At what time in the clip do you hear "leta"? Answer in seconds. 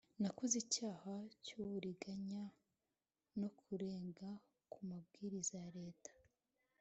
5.79-6.11